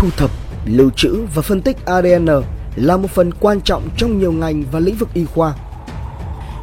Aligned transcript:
thu 0.00 0.08
thập, 0.16 0.30
lưu 0.64 0.90
trữ 0.96 1.16
và 1.34 1.42
phân 1.42 1.62
tích 1.62 1.84
ADN 1.84 2.26
là 2.76 2.96
một 2.96 3.10
phần 3.10 3.30
quan 3.40 3.60
trọng 3.60 3.88
trong 3.96 4.18
nhiều 4.18 4.32
ngành 4.32 4.64
và 4.72 4.80
lĩnh 4.80 4.94
vực 4.94 5.08
y 5.14 5.24
khoa. 5.24 5.54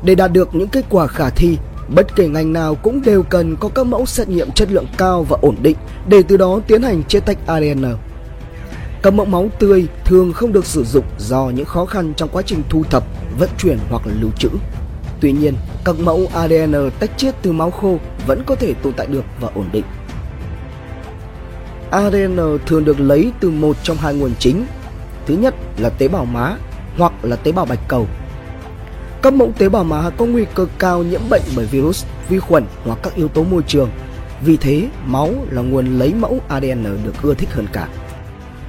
Để 0.04 0.16
đạt 0.16 0.32
được 0.34 0.56
những 0.56 0.68
kết 0.68 0.86
quả 0.90 1.08
khả 1.08 1.30
thi, 1.30 1.58
bất 1.96 2.16
kể 2.16 2.28
ngành 2.28 2.54
nào 2.54 2.76
cũng 2.76 3.02
đều 3.02 3.24
cần 3.24 3.56
có 3.56 3.70
các 3.70 3.86
mẫu 3.86 4.06
xét 4.06 4.30
nghiệm 4.30 4.52
chất 4.52 4.72
lượng 4.72 4.86
cao 4.98 5.24
và 5.24 5.38
ổn 5.42 5.56
định 5.62 5.78
để 6.08 6.24
từ 6.28 6.38
đó 6.38 6.60
tiến 6.68 6.84
hành 6.84 7.04
chế 7.04 7.20
tách 7.20 7.38
ADN. 7.48 7.86
Các 9.02 9.14
mẫu 9.14 9.26
máu 9.26 9.50
tươi 9.60 9.88
thường 10.06 10.34
không 10.34 10.54
được 10.54 10.66
sử 10.66 10.84
dụng 10.84 11.06
do 11.20 11.52
những 11.56 11.66
khó 11.66 11.86
khăn 11.86 12.14
trong 12.18 12.30
quá 12.30 12.42
trình 12.46 12.64
thu 12.70 12.84
thập, 12.84 13.04
vận 13.40 13.50
chuyển 13.58 13.78
hoặc 13.90 14.02
lưu 14.22 14.32
trữ. 14.40 14.50
Tuy 15.22 15.32
nhiên, 15.32 15.54
các 15.86 16.00
mẫu 16.00 16.28
ADN 16.34 16.90
tách 17.00 17.18
chiết 17.18 17.36
từ 17.42 17.52
máu 17.52 17.72
khô 17.72 17.98
vẫn 18.28 18.44
có 18.46 18.56
thể 18.56 18.74
tồn 18.74 18.94
tại 18.94 19.08
được 19.08 19.24
và 19.42 19.50
ổn 19.56 19.66
định. 19.72 19.86
ADN 21.92 22.38
thường 22.66 22.86
được 22.86 23.00
lấy 23.00 23.32
từ 23.40 23.50
một 23.50 23.78
trong 23.84 23.98
hai 23.98 24.14
nguồn 24.14 24.32
chính. 24.40 24.66
Thứ 25.26 25.34
nhất 25.38 25.56
là 25.78 25.90
tế 25.90 26.08
bào 26.08 26.26
má 26.26 26.56
hoặc 26.98 27.14
là 27.22 27.36
tế 27.36 27.52
bào 27.52 27.66
bạch 27.66 27.80
cầu. 27.88 28.08
Các 29.22 29.34
mẫu 29.34 29.52
tế 29.58 29.70
bào 29.70 29.84
má 29.84 30.10
có 30.18 30.26
nguy 30.26 30.46
cơ 30.56 30.66
cao 30.80 31.04
nhiễm 31.04 31.22
bệnh 31.30 31.42
bởi 31.56 31.66
virus, 31.66 32.06
vi 32.30 32.40
khuẩn 32.40 32.64
hoặc 32.84 33.00
các 33.04 33.16
yếu 33.16 33.28
tố 33.28 33.44
môi 33.44 33.64
trường. 33.68 33.90
Vì 34.42 34.58
thế, 34.58 34.88
máu 35.06 35.34
là 35.50 35.62
nguồn 35.62 36.00
lấy 36.00 36.14
mẫu 36.14 36.40
ADN 36.48 36.84
được 36.84 37.14
ưa 37.22 37.34
thích 37.34 37.50
hơn 37.52 37.68
cả. 37.74 37.88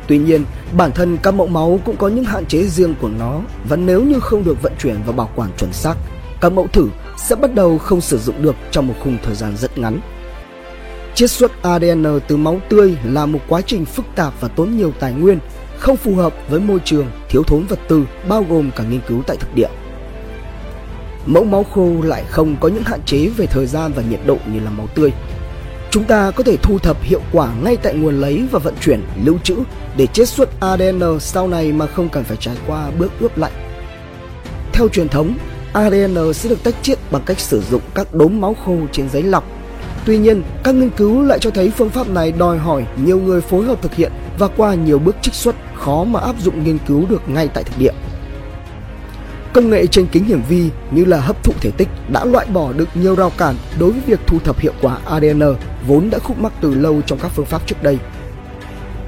Tuy 0.06 0.18
nhiên, 0.18 0.44
bản 0.72 0.90
thân 0.92 1.18
các 1.22 1.34
mẫu 1.34 1.46
máu 1.46 1.80
cũng 1.84 1.96
có 1.96 2.08
những 2.08 2.24
hạn 2.24 2.46
chế 2.46 2.62
riêng 2.62 2.94
của 3.00 3.08
nó 3.18 3.40
và 3.68 3.76
nếu 3.76 4.02
như 4.02 4.20
không 4.20 4.44
được 4.44 4.62
vận 4.62 4.72
chuyển 4.78 4.96
và 5.06 5.12
bảo 5.12 5.30
quản 5.36 5.50
chuẩn 5.58 5.72
xác, 5.72 5.94
các 6.40 6.52
mẫu 6.52 6.66
thử 6.72 6.88
sẽ 7.16 7.36
bắt 7.36 7.54
đầu 7.54 7.78
không 7.78 8.00
sử 8.00 8.18
dụng 8.18 8.42
được 8.42 8.54
trong 8.70 8.86
một 8.86 8.94
khung 9.00 9.18
thời 9.24 9.34
gian 9.34 9.56
rất 9.56 9.78
ngắn. 9.78 10.00
Chiết 11.18 11.30
xuất 11.30 11.62
ADN 11.62 12.04
từ 12.28 12.36
máu 12.36 12.60
tươi 12.68 12.96
là 13.04 13.26
một 13.26 13.38
quá 13.48 13.60
trình 13.60 13.84
phức 13.84 14.04
tạp 14.14 14.40
và 14.40 14.48
tốn 14.48 14.76
nhiều 14.76 14.92
tài 15.00 15.12
nguyên, 15.12 15.38
không 15.78 15.96
phù 15.96 16.14
hợp 16.14 16.34
với 16.50 16.60
môi 16.60 16.78
trường, 16.84 17.06
thiếu 17.28 17.42
thốn 17.42 17.66
vật 17.66 17.78
tư, 17.88 18.04
bao 18.28 18.46
gồm 18.48 18.70
cả 18.76 18.84
nghiên 18.90 19.00
cứu 19.08 19.22
tại 19.26 19.36
thực 19.36 19.54
địa. 19.54 19.68
Mẫu 21.26 21.44
máu 21.44 21.64
khô 21.64 22.02
lại 22.02 22.24
không 22.28 22.56
có 22.60 22.68
những 22.68 22.82
hạn 22.82 23.00
chế 23.06 23.28
về 23.36 23.46
thời 23.46 23.66
gian 23.66 23.92
và 23.92 24.02
nhiệt 24.10 24.20
độ 24.26 24.36
như 24.52 24.60
là 24.60 24.70
máu 24.70 24.86
tươi. 24.94 25.12
Chúng 25.90 26.04
ta 26.04 26.30
có 26.30 26.42
thể 26.42 26.56
thu 26.56 26.78
thập 26.78 27.02
hiệu 27.02 27.20
quả 27.32 27.52
ngay 27.62 27.76
tại 27.76 27.94
nguồn 27.94 28.20
lấy 28.20 28.44
và 28.50 28.58
vận 28.58 28.74
chuyển, 28.80 29.02
lưu 29.24 29.38
trữ 29.42 29.56
để 29.96 30.06
chiết 30.06 30.28
xuất 30.28 30.60
ADN 30.60 31.02
sau 31.20 31.48
này 31.48 31.72
mà 31.72 31.86
không 31.86 32.08
cần 32.08 32.24
phải 32.24 32.36
trải 32.36 32.56
qua 32.66 32.90
bước 32.98 33.12
ướp 33.20 33.38
lạnh. 33.38 33.52
Theo 34.72 34.88
truyền 34.88 35.08
thống, 35.08 35.34
ADN 35.72 36.34
sẽ 36.34 36.48
được 36.48 36.62
tách 36.62 36.74
chiết 36.82 36.98
bằng 37.10 37.22
cách 37.26 37.40
sử 37.40 37.62
dụng 37.70 37.82
các 37.94 38.14
đốm 38.14 38.40
máu 38.40 38.56
khô 38.64 38.76
trên 38.92 39.08
giấy 39.08 39.22
lọc. 39.22 39.57
Tuy 40.04 40.18
nhiên, 40.18 40.42
các 40.64 40.74
nghiên 40.74 40.90
cứu 40.90 41.22
lại 41.22 41.38
cho 41.38 41.50
thấy 41.50 41.70
phương 41.70 41.90
pháp 41.90 42.08
này 42.08 42.32
đòi 42.32 42.58
hỏi 42.58 42.86
nhiều 43.04 43.20
người 43.20 43.40
phối 43.40 43.64
hợp 43.64 43.82
thực 43.82 43.94
hiện 43.94 44.12
và 44.38 44.48
qua 44.56 44.74
nhiều 44.74 44.98
bước 44.98 45.16
trích 45.22 45.34
xuất 45.34 45.54
khó 45.74 46.04
mà 46.04 46.20
áp 46.20 46.34
dụng 46.40 46.64
nghiên 46.64 46.78
cứu 46.86 47.06
được 47.06 47.28
ngay 47.28 47.48
tại 47.48 47.64
thực 47.64 47.78
địa. 47.78 47.92
Công 49.52 49.70
nghệ 49.70 49.86
trên 49.86 50.06
kính 50.06 50.24
hiển 50.24 50.40
vi 50.48 50.70
như 50.90 51.04
là 51.04 51.20
hấp 51.20 51.44
thụ 51.44 51.52
thể 51.60 51.70
tích 51.70 51.88
đã 52.12 52.24
loại 52.24 52.46
bỏ 52.46 52.72
được 52.72 52.88
nhiều 52.94 53.14
rào 53.14 53.32
cản 53.38 53.54
đối 53.78 53.90
với 53.90 54.00
việc 54.06 54.20
thu 54.26 54.38
thập 54.38 54.58
hiệu 54.58 54.72
quả 54.82 54.98
ADN 55.04 55.42
vốn 55.86 56.10
đã 56.10 56.18
khúc 56.18 56.38
mắc 56.38 56.52
từ 56.60 56.74
lâu 56.74 57.00
trong 57.06 57.18
các 57.18 57.28
phương 57.28 57.46
pháp 57.46 57.66
trước 57.66 57.82
đây. 57.82 57.98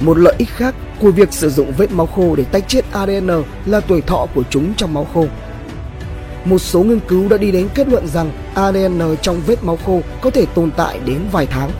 Một 0.01 0.19
lợi 0.19 0.35
ích 0.39 0.49
khác 0.49 0.75
của 1.01 1.11
việc 1.11 1.33
sử 1.33 1.51
dụng 1.51 1.73
vết 1.77 1.93
máu 1.93 2.07
khô 2.07 2.37
để 2.37 2.45
tách 2.45 2.69
chiết 2.69 2.85
ADN 2.93 3.31
là 3.67 3.81
tuổi 3.81 4.01
thọ 4.01 4.27
của 4.35 4.43
chúng 4.51 4.75
trong 4.75 4.95
máu 4.95 5.07
khô. 5.15 5.27
Một 6.45 6.59
số 6.59 6.83
nghiên 6.83 7.01
cứu 7.09 7.29
đã 7.29 7.37
đi 7.37 7.51
đến 7.51 7.69
kết 7.75 7.89
luận 7.89 8.07
rằng 8.07 8.33
ADN 8.55 9.17
trong 9.23 9.41
vết 9.47 9.65
máu 9.65 9.79
khô 9.87 10.01
có 10.21 10.31
thể 10.31 10.47
tồn 10.55 10.71
tại 10.77 11.01
đến 11.05 11.19
vài 11.33 11.47
tháng. 11.47 11.71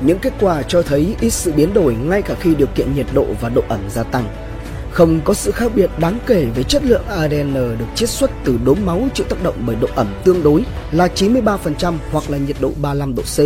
Những 0.00 0.18
kết 0.18 0.32
quả 0.40 0.62
cho 0.62 0.82
thấy 0.82 1.16
ít 1.20 1.30
sự 1.30 1.52
biến 1.52 1.74
đổi 1.74 1.94
ngay 1.94 2.22
cả 2.22 2.34
khi 2.40 2.54
điều 2.54 2.66
kiện 2.74 2.94
nhiệt 2.94 3.06
độ 3.12 3.26
và 3.40 3.48
độ 3.48 3.62
ẩm 3.68 3.80
gia 3.88 4.02
tăng. 4.02 4.24
Không 4.90 5.20
có 5.24 5.34
sự 5.34 5.50
khác 5.50 5.72
biệt 5.74 5.90
đáng 5.98 6.18
kể 6.26 6.46
về 6.54 6.62
chất 6.62 6.84
lượng 6.84 7.04
ADN 7.06 7.54
được 7.54 7.86
chiết 7.94 8.08
xuất 8.08 8.30
từ 8.44 8.58
đốm 8.64 8.78
máu 8.84 9.08
chịu 9.14 9.26
tác 9.28 9.42
động 9.42 9.54
bởi 9.66 9.76
độ 9.80 9.88
ẩm 9.94 10.14
tương 10.24 10.42
đối 10.42 10.64
là 10.92 11.08
93% 11.14 11.94
hoặc 12.12 12.30
là 12.30 12.38
nhiệt 12.38 12.56
độ 12.60 12.70
35 12.82 13.14
độ 13.14 13.22
C. 13.22 13.38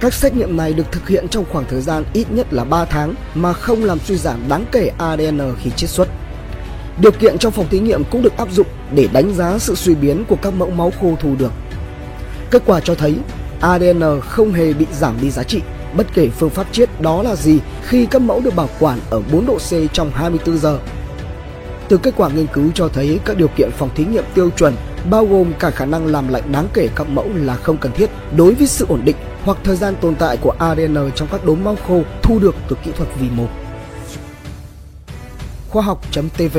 Các 0.00 0.14
xét 0.14 0.34
nghiệm 0.34 0.56
này 0.56 0.72
được 0.72 0.92
thực 0.92 1.08
hiện 1.08 1.28
trong 1.28 1.44
khoảng 1.52 1.64
thời 1.70 1.80
gian 1.80 2.04
ít 2.12 2.30
nhất 2.30 2.52
là 2.52 2.64
3 2.64 2.84
tháng 2.84 3.14
mà 3.34 3.52
không 3.52 3.84
làm 3.84 3.98
suy 3.98 4.16
giảm 4.16 4.48
đáng 4.48 4.64
kể 4.72 4.90
ADN 4.98 5.40
khi 5.62 5.70
chiết 5.70 5.90
xuất. 5.90 6.08
Điều 7.00 7.12
kiện 7.12 7.38
trong 7.38 7.52
phòng 7.52 7.68
thí 7.70 7.78
nghiệm 7.78 8.04
cũng 8.04 8.22
được 8.22 8.36
áp 8.36 8.48
dụng 8.52 8.66
để 8.94 9.08
đánh 9.12 9.34
giá 9.34 9.58
sự 9.58 9.74
suy 9.74 9.94
biến 9.94 10.24
của 10.28 10.36
các 10.42 10.50
mẫu 10.50 10.70
máu 10.70 10.92
khô 11.00 11.16
thu 11.20 11.34
được. 11.38 11.52
Kết 12.50 12.62
quả 12.66 12.80
cho 12.80 12.94
thấy 12.94 13.14
ADN 13.60 14.20
không 14.20 14.52
hề 14.52 14.72
bị 14.72 14.86
giảm 14.92 15.18
đi 15.20 15.30
giá 15.30 15.42
trị 15.42 15.60
bất 15.96 16.06
kể 16.14 16.28
phương 16.28 16.50
pháp 16.50 16.66
chiết 16.72 17.00
đó 17.00 17.22
là 17.22 17.36
gì 17.36 17.58
khi 17.82 18.06
các 18.06 18.22
mẫu 18.22 18.40
được 18.40 18.56
bảo 18.56 18.68
quản 18.80 18.98
ở 19.10 19.22
4 19.32 19.46
độ 19.46 19.58
C 19.58 19.92
trong 19.92 20.10
24 20.14 20.58
giờ. 20.58 20.78
Từ 21.88 21.96
kết 21.96 22.14
quả 22.16 22.28
nghiên 22.28 22.46
cứu 22.46 22.70
cho 22.74 22.88
thấy 22.88 23.20
các 23.24 23.36
điều 23.36 23.48
kiện 23.48 23.70
phòng 23.70 23.90
thí 23.94 24.04
nghiệm 24.04 24.24
tiêu 24.34 24.50
chuẩn, 24.50 24.74
bao 25.10 25.26
gồm 25.26 25.52
cả 25.58 25.70
khả 25.70 25.84
năng 25.84 26.06
làm 26.06 26.28
lạnh 26.28 26.52
đáng 26.52 26.68
kể 26.74 26.88
các 26.96 27.08
mẫu 27.08 27.30
là 27.34 27.56
không 27.56 27.76
cần 27.76 27.92
thiết 27.92 28.10
đối 28.36 28.54
với 28.54 28.66
sự 28.66 28.86
ổn 28.88 29.00
định 29.04 29.16
hoặc 29.44 29.58
thời 29.64 29.76
gian 29.76 29.94
tồn 30.00 30.14
tại 30.14 30.36
của 30.36 30.54
ADN 30.58 31.10
trong 31.14 31.28
các 31.30 31.44
đốm 31.44 31.64
máu 31.64 31.76
khô 31.88 32.02
thu 32.22 32.38
được 32.38 32.54
từ 32.68 32.76
kỹ 32.84 32.90
thuật 32.96 33.08
vi 33.20 33.28
mô. 33.30 33.44
Khoa 35.68 35.82
học.tv 35.82 36.58